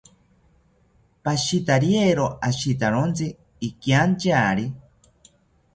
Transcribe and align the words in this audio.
Pashitariero 1.25 2.25
ashitawontzi 2.49 3.25
ikiantyari 3.69 4.65